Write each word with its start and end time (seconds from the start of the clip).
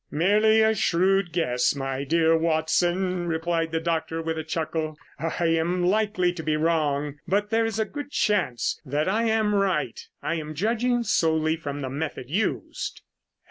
"Merely 0.09 0.61
a 0.63 0.73
shrewd 0.73 1.31
guess, 1.31 1.75
my 1.75 2.03
dear 2.03 2.35
Watson," 2.35 3.27
replied 3.27 3.69
the 3.71 3.79
doctor 3.79 4.19
with 4.19 4.35
a 4.35 4.43
chuckle. 4.43 4.97
"I 5.19 5.45
am 5.45 5.85
likely 5.85 6.33
to 6.33 6.41
be 6.41 6.57
wrong, 6.57 7.19
but 7.27 7.51
there 7.51 7.67
is 7.67 7.77
a 7.77 7.85
good 7.85 8.09
chance 8.09 8.81
that 8.83 9.07
I 9.07 9.25
am 9.25 9.53
right. 9.53 10.01
I 10.19 10.37
am 10.39 10.55
judging 10.55 11.03
solely 11.03 11.55
from 11.55 11.81
the 11.81 11.89
method 11.91 12.31
used." 12.31 13.03